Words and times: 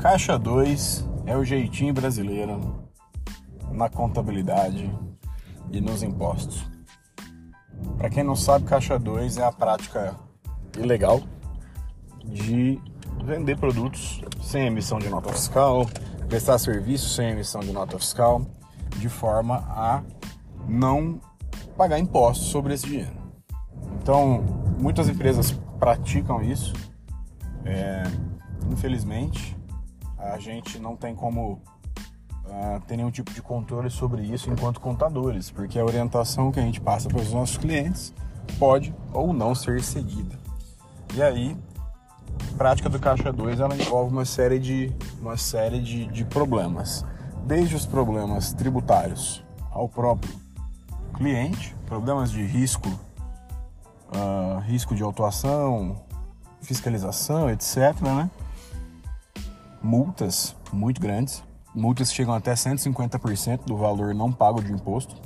Caixa 0.00 0.38
2 0.38 1.08
é 1.26 1.36
o 1.36 1.44
jeitinho 1.44 1.92
brasileiro 1.92 2.88
na 3.72 3.88
contabilidade 3.88 4.88
e 5.72 5.80
nos 5.80 6.04
impostos. 6.04 6.64
Para 7.96 8.08
quem 8.08 8.22
não 8.22 8.36
sabe, 8.36 8.64
Caixa 8.64 8.96
2 8.96 9.38
é 9.38 9.44
a 9.44 9.50
prática 9.50 10.14
ilegal 10.78 11.20
de 12.24 12.80
vender 13.24 13.58
produtos 13.58 14.22
sem 14.40 14.66
emissão 14.66 15.00
de 15.00 15.08
nota 15.08 15.32
fiscal, 15.32 15.84
prestar 16.28 16.58
serviços 16.58 17.16
sem 17.16 17.30
emissão 17.30 17.60
de 17.60 17.72
nota 17.72 17.98
fiscal, 17.98 18.46
de 18.98 19.08
forma 19.08 19.56
a 19.68 20.04
não 20.68 21.20
pagar 21.76 21.98
impostos 21.98 22.46
sobre 22.46 22.72
esse 22.72 22.86
dinheiro. 22.86 23.16
Então, 24.00 24.44
muitas 24.78 25.08
empresas 25.08 25.50
praticam 25.80 26.40
isso. 26.40 26.72
É, 27.64 28.04
infelizmente, 28.70 29.57
a 30.18 30.38
gente 30.38 30.78
não 30.78 30.96
tem 30.96 31.14
como 31.14 31.62
uh, 32.44 32.80
ter 32.86 32.96
nenhum 32.96 33.10
tipo 33.10 33.32
de 33.32 33.40
controle 33.40 33.90
sobre 33.90 34.22
isso 34.22 34.50
enquanto 34.50 34.80
contadores, 34.80 35.50
porque 35.50 35.78
a 35.78 35.84
orientação 35.84 36.50
que 36.50 36.58
a 36.58 36.62
gente 36.62 36.80
passa 36.80 37.08
para 37.08 37.20
os 37.20 37.32
nossos 37.32 37.56
clientes 37.56 38.12
pode 38.58 38.94
ou 39.12 39.32
não 39.32 39.54
ser 39.54 39.82
seguida. 39.82 40.38
E 41.14 41.22
aí, 41.22 41.56
a 42.52 42.56
prática 42.56 42.88
do 42.88 42.98
caixa 42.98 43.32
2 43.32 43.60
ela 43.60 43.76
envolve 43.76 44.12
uma 44.12 44.24
série 44.24 44.58
de 44.58 44.92
uma 45.20 45.36
série 45.36 45.80
de, 45.80 46.06
de 46.06 46.24
problemas, 46.24 47.04
desde 47.44 47.76
os 47.76 47.86
problemas 47.86 48.52
tributários 48.52 49.44
ao 49.70 49.88
próprio 49.88 50.34
cliente, 51.14 51.74
problemas 51.86 52.30
de 52.30 52.42
risco, 52.42 52.88
uh, 52.88 54.60
risco 54.60 54.94
de 54.94 55.02
autuação, 55.02 55.96
fiscalização, 56.60 57.50
etc. 57.50 58.00
Né? 58.00 58.30
Multas 59.88 60.54
muito 60.70 61.00
grandes, 61.00 61.42
multas 61.74 62.10
que 62.10 62.16
chegam 62.16 62.34
até 62.34 62.52
150% 62.52 63.64
do 63.64 63.74
valor 63.74 64.14
não 64.14 64.30
pago 64.30 64.62
de 64.62 64.70
imposto, 64.70 65.16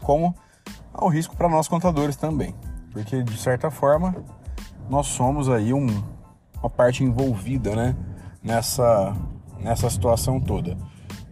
como 0.00 0.34
ao 0.90 1.10
risco 1.10 1.36
para 1.36 1.46
nós 1.46 1.68
contadores 1.68 2.16
também, 2.16 2.54
porque 2.92 3.22
de 3.22 3.36
certa 3.36 3.70
forma 3.70 4.16
nós 4.88 5.08
somos 5.08 5.50
aí 5.50 5.74
um, 5.74 5.86
uma 6.58 6.70
parte 6.70 7.04
envolvida 7.04 7.76
né, 7.76 7.94
nessa, 8.42 9.14
nessa 9.60 9.90
situação 9.90 10.40
toda. 10.40 10.74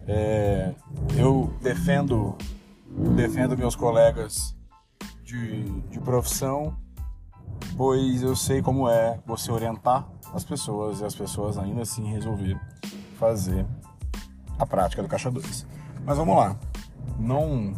É, 0.07 0.75
eu 1.17 1.51
defendo, 1.59 2.35
defendo 3.15 3.57
meus 3.57 3.75
colegas 3.75 4.55
de, 5.23 5.63
de 5.89 5.99
profissão, 6.01 6.77
pois 7.75 8.21
eu 8.21 8.35
sei 8.35 8.61
como 8.61 8.87
é 8.87 9.19
você 9.25 9.51
orientar 9.51 10.07
as 10.35 10.43
pessoas 10.43 10.99
e 10.99 11.05
as 11.05 11.15
pessoas 11.15 11.57
ainda 11.57 11.83
assim 11.83 12.11
resolver 12.11 12.59
fazer 13.17 13.65
a 14.59 14.65
prática 14.65 15.01
do 15.01 15.07
caixa 15.07 15.31
2. 15.31 15.65
Mas 16.05 16.17
vamos 16.17 16.35
lá, 16.35 16.57
não 17.17 17.73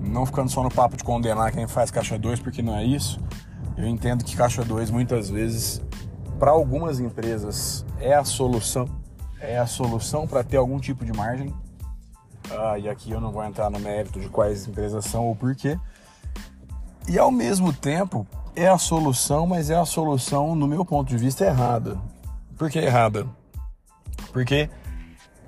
não 0.00 0.26
ficando 0.26 0.50
só 0.50 0.62
no 0.62 0.70
papo 0.70 0.96
de 0.96 1.04
condenar 1.04 1.52
quem 1.52 1.66
faz 1.68 1.90
caixa 1.90 2.18
2 2.18 2.40
porque 2.40 2.60
não 2.60 2.76
é 2.76 2.84
isso. 2.84 3.20
Eu 3.76 3.86
entendo 3.86 4.24
que 4.24 4.36
caixa 4.36 4.64
2 4.64 4.90
muitas 4.90 5.30
vezes 5.30 5.80
para 6.40 6.50
algumas 6.50 6.98
empresas 6.98 7.84
é 8.00 8.14
a 8.14 8.24
solução, 8.24 8.88
é 9.40 9.58
a 9.58 9.66
solução 9.66 10.26
para 10.26 10.42
ter 10.42 10.56
algum 10.56 10.80
tipo 10.80 11.04
de 11.04 11.12
margem. 11.12 11.54
Ah, 12.50 12.78
e 12.78 12.88
aqui 12.88 13.12
eu 13.12 13.20
não 13.20 13.30
vou 13.30 13.44
entrar 13.44 13.70
no 13.70 13.78
mérito 13.78 14.18
de 14.18 14.28
quais 14.28 14.66
empresas 14.66 15.04
são 15.04 15.26
ou 15.26 15.36
porquê. 15.36 15.78
E 17.08 17.16
ao 17.16 17.30
mesmo 17.30 17.72
tempo 17.72 18.26
é 18.54 18.68
a 18.68 18.78
solução, 18.78 19.46
mas 19.46 19.70
é 19.70 19.76
a 19.76 19.84
solução, 19.84 20.54
no 20.54 20.66
meu 20.66 20.84
ponto 20.84 21.08
de 21.08 21.16
vista, 21.16 21.44
errada. 21.44 21.98
Por 22.56 22.70
que 22.70 22.78
errada? 22.78 23.26
Porque 24.32 24.68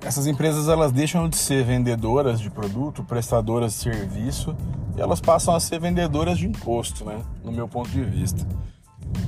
essas 0.01 0.27
empresas 0.27 0.67
elas 0.67 0.91
deixam 0.91 1.29
de 1.29 1.37
ser 1.37 1.63
vendedoras 1.63 2.39
de 2.39 2.49
produto, 2.49 3.03
prestadoras 3.03 3.73
de 3.73 3.79
serviço, 3.79 4.55
e 4.97 5.01
elas 5.01 5.21
passam 5.21 5.55
a 5.55 5.59
ser 5.59 5.79
vendedoras 5.79 6.37
de 6.37 6.47
imposto, 6.47 7.05
né? 7.05 7.21
No 7.43 7.51
meu 7.51 7.67
ponto 7.67 7.89
de 7.89 8.03
vista. 8.03 8.45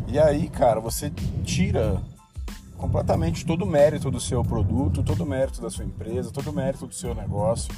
E 0.08 0.20
aí, 0.20 0.50
cara, 0.50 0.80
você 0.80 1.12
tira 1.44 2.02
completamente 2.78 3.46
todo 3.46 3.64
o 3.64 3.68
mérito 3.68 4.12
do 4.12 4.20
seu 4.20 4.44
produto, 4.44 5.04
todo 5.04 5.22
o 5.22 5.26
mérito 5.26 5.62
da 5.62 5.70
sua 5.70 5.86
empresa, 5.86 6.32
todo 6.32 6.50
o 6.50 6.54
mérito 6.54 6.88
do 6.88 6.94
seu 6.94 7.16
negócio 7.16 7.74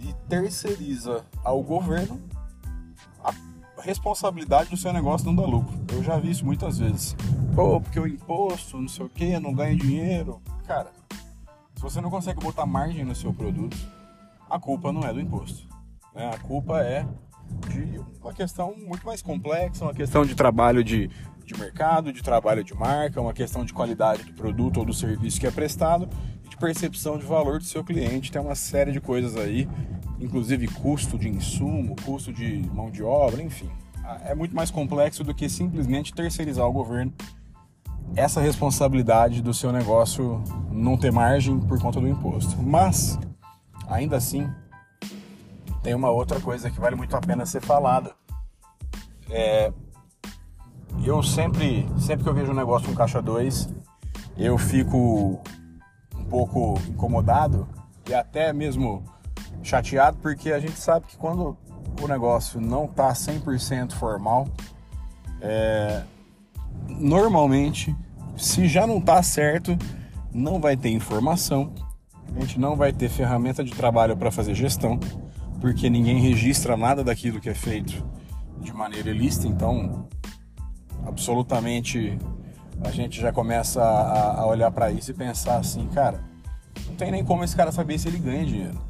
e 0.00 0.12
terceiriza 0.28 1.24
ao 1.44 1.62
governo 1.62 2.20
responsabilidade 3.82 4.70
do 4.70 4.76
seu 4.76 4.92
negócio 4.92 5.26
não 5.26 5.34
dá 5.34 5.42
lucro. 5.42 5.78
Eu 5.92 6.02
já 6.02 6.18
vi 6.18 6.30
isso 6.30 6.44
muitas 6.44 6.78
vezes. 6.78 7.16
Pô, 7.54 7.80
porque 7.80 8.00
o 8.00 8.06
imposto, 8.06 8.78
não 8.78 8.88
sei 8.88 9.04
o 9.04 9.08
que, 9.08 9.38
não 9.38 9.52
ganha 9.52 9.76
dinheiro. 9.76 10.40
Cara, 10.66 10.90
se 11.74 11.82
você 11.82 12.00
não 12.00 12.10
consegue 12.10 12.40
botar 12.40 12.64
margem 12.64 13.04
no 13.04 13.14
seu 13.14 13.32
produto, 13.34 13.76
a 14.48 14.58
culpa 14.58 14.92
não 14.92 15.02
é 15.02 15.12
do 15.12 15.20
imposto. 15.20 15.66
Né? 16.14 16.30
A 16.32 16.38
culpa 16.38 16.80
é 16.80 17.06
de 17.68 18.00
uma 18.20 18.32
questão 18.32 18.74
muito 18.76 19.04
mais 19.04 19.20
complexa, 19.20 19.84
uma 19.84 19.94
questão 19.94 20.24
de 20.24 20.34
trabalho 20.34 20.82
de, 20.84 21.10
de 21.44 21.58
mercado, 21.58 22.12
de 22.12 22.22
trabalho 22.22 22.62
de 22.62 22.74
marca, 22.74 23.20
uma 23.20 23.32
questão 23.32 23.64
de 23.64 23.72
qualidade 23.72 24.22
do 24.22 24.32
produto 24.32 24.78
ou 24.78 24.86
do 24.86 24.94
serviço 24.94 25.40
que 25.40 25.46
é 25.46 25.50
prestado 25.50 26.08
e 26.44 26.48
de 26.48 26.56
percepção 26.56 27.18
de 27.18 27.26
valor 27.26 27.58
do 27.58 27.64
seu 27.64 27.82
cliente. 27.82 28.30
Tem 28.30 28.40
uma 28.40 28.54
série 28.54 28.92
de 28.92 29.00
coisas 29.00 29.36
aí, 29.36 29.68
inclusive 30.22 30.68
custo 30.68 31.18
de 31.18 31.28
insumo, 31.28 31.96
custo 32.04 32.32
de 32.32 32.58
mão 32.72 32.90
de 32.90 33.02
obra, 33.02 33.42
enfim. 33.42 33.68
É 34.24 34.34
muito 34.34 34.54
mais 34.54 34.70
complexo 34.70 35.24
do 35.24 35.34
que 35.34 35.48
simplesmente 35.48 36.14
terceirizar 36.14 36.64
ao 36.64 36.72
governo 36.72 37.12
essa 38.14 38.40
responsabilidade 38.40 39.42
do 39.42 39.54
seu 39.54 39.72
negócio 39.72 40.42
não 40.70 40.96
ter 40.96 41.10
margem 41.10 41.58
por 41.60 41.80
conta 41.80 42.00
do 42.00 42.08
imposto. 42.08 42.60
Mas, 42.62 43.18
ainda 43.88 44.16
assim, 44.16 44.48
tem 45.82 45.94
uma 45.94 46.10
outra 46.10 46.40
coisa 46.40 46.70
que 46.70 46.80
vale 46.80 46.94
muito 46.94 47.16
a 47.16 47.20
pena 47.20 47.46
ser 47.46 47.60
falada. 47.60 48.12
É, 49.30 49.72
eu 51.04 51.22
sempre, 51.22 51.88
sempre 51.98 52.22
que 52.22 52.28
eu 52.28 52.34
vejo 52.34 52.52
um 52.52 52.56
negócio 52.56 52.88
com 52.88 52.94
caixa 52.94 53.22
2, 53.22 53.72
eu 54.36 54.58
fico 54.58 55.40
um 56.16 56.24
pouco 56.24 56.78
incomodado 56.88 57.66
e 58.08 58.14
até 58.14 58.52
mesmo 58.52 59.04
chateado, 59.62 60.18
porque 60.20 60.52
a 60.52 60.58
gente 60.58 60.78
sabe 60.78 61.06
que 61.06 61.16
quando 61.16 61.56
o 62.00 62.08
negócio 62.08 62.60
não 62.60 62.84
está 62.84 63.12
100% 63.12 63.92
formal, 63.92 64.48
é, 65.40 66.02
normalmente, 66.88 67.94
se 68.36 68.66
já 68.66 68.86
não 68.86 68.98
está 68.98 69.22
certo, 69.22 69.76
não 70.32 70.60
vai 70.60 70.76
ter 70.76 70.90
informação, 70.90 71.72
a 72.34 72.40
gente 72.40 72.58
não 72.58 72.76
vai 72.76 72.92
ter 72.92 73.08
ferramenta 73.08 73.62
de 73.62 73.72
trabalho 73.72 74.16
para 74.16 74.30
fazer 74.30 74.54
gestão, 74.54 74.98
porque 75.60 75.90
ninguém 75.90 76.18
registra 76.18 76.76
nada 76.76 77.04
daquilo 77.04 77.40
que 77.40 77.48
é 77.48 77.54
feito 77.54 78.04
de 78.60 78.72
maneira 78.72 79.10
ilícita, 79.10 79.46
então 79.46 80.08
absolutamente 81.06 82.18
a 82.84 82.90
gente 82.90 83.20
já 83.20 83.32
começa 83.32 83.82
a, 83.82 84.40
a 84.40 84.46
olhar 84.46 84.70
para 84.70 84.90
isso 84.90 85.10
e 85.10 85.14
pensar 85.14 85.56
assim, 85.56 85.86
cara, 85.88 86.20
não 86.86 86.94
tem 86.94 87.10
nem 87.10 87.24
como 87.24 87.44
esse 87.44 87.54
cara 87.54 87.70
saber 87.70 87.98
se 87.98 88.08
ele 88.08 88.18
ganha 88.18 88.44
dinheiro, 88.44 88.80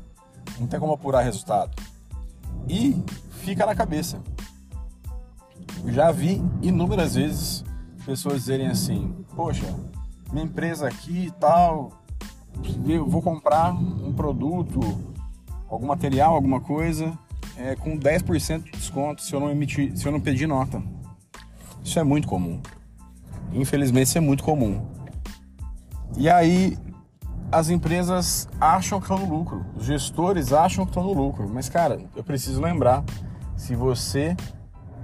não 0.58 0.66
tem 0.66 0.78
como 0.78 0.92
apurar 0.92 1.22
resultado. 1.22 1.70
E 2.68 3.02
fica 3.40 3.66
na 3.66 3.74
cabeça. 3.74 4.20
Já 5.86 6.12
vi 6.12 6.42
inúmeras 6.62 7.14
vezes 7.14 7.64
pessoas 8.04 8.40
dizerem 8.40 8.68
assim: 8.68 9.14
Poxa, 9.34 9.66
minha 10.32 10.44
empresa 10.44 10.88
aqui 10.88 11.26
e 11.26 11.30
tal, 11.32 11.92
eu 12.86 13.06
vou 13.06 13.22
comprar 13.22 13.72
um 13.72 14.12
produto, 14.12 14.80
algum 15.68 15.86
material, 15.86 16.34
alguma 16.34 16.60
coisa, 16.60 17.16
é, 17.56 17.74
com 17.74 17.98
10% 17.98 18.64
de 18.64 18.70
desconto 18.72 19.22
se 19.22 19.34
eu, 19.34 19.40
não 19.40 19.50
emitir, 19.50 19.96
se 19.96 20.06
eu 20.06 20.12
não 20.12 20.20
pedir 20.20 20.46
nota. 20.46 20.82
Isso 21.82 21.98
é 21.98 22.04
muito 22.04 22.28
comum. 22.28 22.60
Infelizmente, 23.52 24.06
isso 24.06 24.18
é 24.18 24.20
muito 24.20 24.44
comum. 24.44 24.86
E 26.16 26.28
aí, 26.28 26.78
as 27.52 27.68
empresas 27.68 28.48
acham 28.58 28.98
que 28.98 29.04
estão 29.04 29.26
no 29.26 29.32
lucro, 29.32 29.66
os 29.76 29.84
gestores 29.84 30.54
acham 30.54 30.86
que 30.86 30.90
estão 30.90 31.04
no 31.04 31.12
lucro. 31.12 31.46
Mas, 31.46 31.68
cara, 31.68 32.00
eu 32.16 32.24
preciso 32.24 32.62
lembrar: 32.62 33.04
se 33.54 33.76
você 33.76 34.34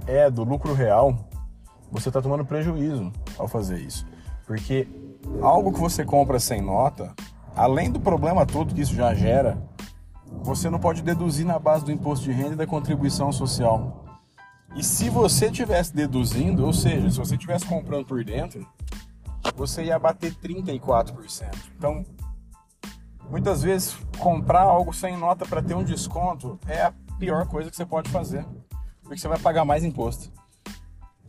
é 0.07 0.31
do 0.31 0.43
lucro 0.43 0.73
real, 0.73 1.15
você 1.91 2.09
está 2.09 2.19
tomando 2.21 2.43
prejuízo 2.43 3.11
ao 3.37 3.47
fazer 3.47 3.77
isso. 3.79 4.05
Porque 4.47 4.87
algo 5.43 5.71
que 5.71 5.79
você 5.79 6.03
compra 6.03 6.39
sem 6.39 6.59
nota, 6.59 7.13
além 7.55 7.91
do 7.91 7.99
problema 7.99 8.47
todo 8.47 8.73
que 8.73 8.81
isso 8.81 8.95
já 8.95 9.13
gera, 9.13 9.61
você 10.41 10.71
não 10.71 10.79
pode 10.79 11.03
deduzir 11.03 11.45
na 11.45 11.59
base 11.59 11.85
do 11.85 11.91
imposto 11.91 12.25
de 12.25 12.31
renda 12.31 12.53
e 12.53 12.57
da 12.57 12.65
contribuição 12.65 13.31
social. 13.31 14.05
E 14.75 14.83
se 14.83 15.09
você 15.09 15.51
tivesse 15.51 15.95
deduzindo, 15.95 16.65
ou 16.65 16.73
seja, 16.73 17.09
se 17.11 17.17
você 17.17 17.37
tivesse 17.37 17.65
comprando 17.65 18.05
por 18.05 18.23
dentro, 18.23 18.67
você 19.55 19.85
ia 19.85 19.99
bater 19.99 20.33
34%. 20.33 21.51
Então, 21.77 22.03
muitas 23.29 23.61
vezes 23.61 23.95
comprar 24.17 24.61
algo 24.61 24.93
sem 24.93 25.15
nota 25.15 25.45
para 25.45 25.61
ter 25.61 25.75
um 25.75 25.83
desconto 25.83 26.59
é 26.67 26.81
a 26.81 26.93
pior 27.17 27.45
coisa 27.47 27.69
que 27.69 27.75
você 27.75 27.85
pode 27.85 28.09
fazer, 28.09 28.45
porque 29.03 29.19
você 29.19 29.27
vai 29.27 29.39
pagar 29.39 29.65
mais 29.65 29.83
imposto. 29.83 30.31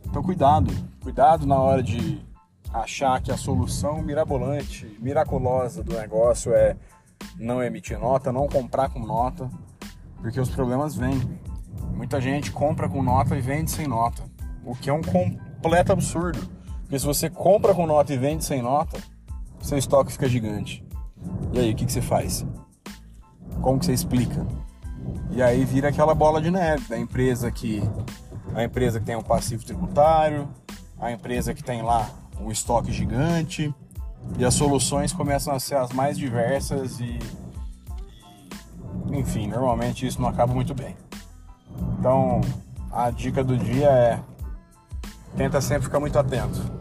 Então 0.05 0.23
cuidado, 0.23 0.71
cuidado 1.01 1.45
na 1.45 1.59
hora 1.59 1.83
de 1.83 2.25
achar 2.73 3.21
que 3.21 3.31
a 3.31 3.37
solução 3.37 4.01
mirabolante, 4.01 4.97
miraculosa 4.99 5.83
do 5.83 5.95
negócio 5.97 6.53
é 6.53 6.75
não 7.37 7.63
emitir 7.63 7.99
nota, 7.99 8.31
não 8.31 8.47
comprar 8.47 8.89
com 8.89 8.99
nota, 8.99 9.49
porque 10.17 10.39
os 10.39 10.49
problemas 10.49 10.95
vêm. 10.95 11.39
Muita 11.95 12.19
gente 12.19 12.51
compra 12.51 12.89
com 12.89 13.03
nota 13.03 13.37
e 13.37 13.41
vende 13.41 13.69
sem 13.69 13.87
nota, 13.87 14.23
o 14.65 14.75
que 14.75 14.89
é 14.89 14.93
um 14.93 15.01
completo 15.01 15.93
absurdo. 15.93 16.39
Porque 16.81 16.97
se 16.97 17.05
você 17.05 17.29
compra 17.29 17.75
com 17.75 17.85
nota 17.85 18.13
e 18.13 18.17
vende 18.17 18.43
sem 18.43 18.61
nota, 18.61 18.97
seu 19.61 19.77
estoque 19.77 20.11
fica 20.11 20.27
gigante. 20.27 20.83
E 21.53 21.59
aí, 21.59 21.71
o 21.71 21.75
que, 21.75 21.85
que 21.85 21.91
você 21.91 22.01
faz? 22.01 22.45
Como 23.61 23.79
que 23.79 23.85
você 23.85 23.93
explica? 23.93 24.45
E 25.31 25.41
aí 25.41 25.63
vira 25.65 25.89
aquela 25.89 26.15
bola 26.15 26.41
de 26.41 26.49
neve 26.49 26.87
da 26.87 26.97
empresa 26.97 27.51
que 27.51 27.81
a 28.53 28.63
empresa 28.63 28.99
que 28.99 29.05
tem 29.05 29.15
um 29.15 29.21
passivo 29.21 29.63
tributário, 29.63 30.47
a 30.99 31.11
empresa 31.11 31.53
que 31.53 31.63
tem 31.63 31.81
lá 31.81 32.09
um 32.39 32.51
estoque 32.51 32.91
gigante 32.91 33.73
e 34.37 34.45
as 34.45 34.53
soluções 34.53 35.13
começam 35.13 35.53
a 35.53 35.59
ser 35.59 35.75
as 35.75 35.91
mais 35.91 36.17
diversas 36.17 36.99
e, 36.99 37.19
e 39.09 39.17
enfim, 39.17 39.47
normalmente 39.47 40.05
isso 40.05 40.21
não 40.21 40.29
acaba 40.29 40.53
muito 40.53 40.73
bem. 40.73 40.95
Então, 41.99 42.41
a 42.91 43.09
dica 43.09 43.43
do 43.43 43.57
dia 43.57 43.87
é 43.87 44.19
tenta 45.37 45.61
sempre 45.61 45.83
ficar 45.83 45.99
muito 45.99 46.17
atento. 46.19 46.80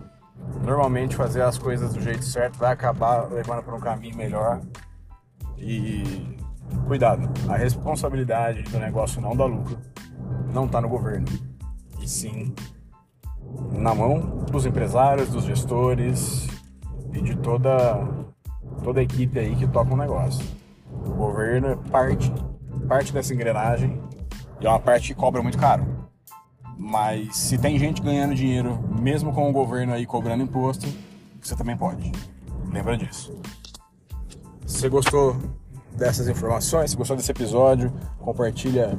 Normalmente 0.71 1.17
fazer 1.17 1.43
as 1.43 1.59
coisas 1.59 1.93
do 1.95 2.01
jeito 2.01 2.25
certo 2.25 2.57
vai 2.57 2.73
acabar 2.73 3.29
levando 3.29 3.61
para 3.65 3.75
um 3.75 3.81
caminho 3.81 4.17
melhor. 4.17 4.61
E 5.59 6.39
cuidado, 6.87 7.29
a 7.49 7.57
responsabilidade 7.57 8.63
do 8.63 8.79
negócio 8.79 9.21
não 9.21 9.37
dá 9.37 9.45
lucro 9.45 9.77
não 10.55 10.67
está 10.67 10.81
no 10.81 10.89
governo, 10.89 11.27
e 12.01 12.09
sim 12.09 12.55
na 13.73 13.93
mão 13.93 14.45
dos 14.49 14.65
empresários, 14.65 15.29
dos 15.31 15.43
gestores 15.43 16.47
e 17.13 17.21
de 17.21 17.37
toda, 17.39 17.99
toda 18.85 19.01
a 19.01 19.03
equipe 19.03 19.41
aí 19.41 19.57
que 19.57 19.67
toca 19.67 19.93
o 19.93 19.97
negócio. 19.97 20.47
O 21.05 21.11
governo 21.11 21.67
é 21.67 21.77
parte, 21.91 22.33
parte 22.87 23.13
dessa 23.13 23.35
engrenagem 23.35 24.01
e 24.61 24.67
é 24.67 24.69
uma 24.69 24.79
parte 24.79 25.09
que 25.09 25.15
cobra 25.15 25.43
muito 25.43 25.59
caro. 25.59 26.00
Mas 26.81 27.37
se 27.37 27.59
tem 27.59 27.79
gente 27.79 28.01
ganhando 28.01 28.35
dinheiro, 28.35 28.83
mesmo 28.99 29.35
com 29.35 29.51
o 29.51 29.53
governo 29.53 29.93
aí 29.93 30.07
cobrando 30.07 30.43
imposto, 30.43 30.89
você 31.39 31.55
também 31.55 31.77
pode. 31.77 32.11
Lembra 32.73 32.97
disso. 32.97 33.39
Se 34.65 34.79
você 34.79 34.89
gostou 34.89 35.37
dessas 35.93 36.27
informações, 36.27 36.93
se 36.93 36.97
gostou 36.97 37.19
desse 37.19 37.31
episódio, 37.31 37.93
compartilha 38.19 38.99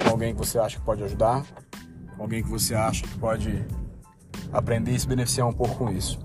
com 0.00 0.10
alguém 0.10 0.32
que 0.32 0.38
você 0.38 0.56
acha 0.56 0.78
que 0.78 0.84
pode 0.84 1.02
ajudar, 1.02 1.44
com 2.16 2.22
alguém 2.22 2.44
que 2.44 2.48
você 2.48 2.76
acha 2.76 3.02
que 3.02 3.18
pode 3.18 3.66
aprender 4.52 4.92
e 4.92 5.00
se 5.00 5.08
beneficiar 5.08 5.48
um 5.48 5.52
pouco 5.52 5.74
com 5.74 5.90
isso. 5.90 6.20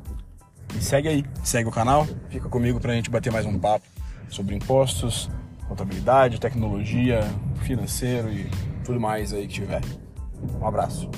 E 0.77 0.83
segue 0.83 1.07
aí, 1.07 1.25
segue 1.43 1.67
o 1.67 1.71
canal, 1.71 2.07
fica 2.29 2.47
comigo 2.47 2.79
pra 2.79 2.93
gente 2.93 3.09
bater 3.09 3.33
mais 3.33 3.47
um 3.47 3.57
papo 3.57 3.85
sobre 4.29 4.53
impostos, 4.53 5.31
contabilidade, 5.67 6.39
tecnologia, 6.39 7.21
financeiro 7.63 8.31
e 8.31 8.47
tudo 8.85 8.99
mais 8.99 9.33
aí 9.33 9.47
que 9.47 9.55
tiver. 9.55 9.81
Um 10.61 10.67
abraço. 10.67 11.09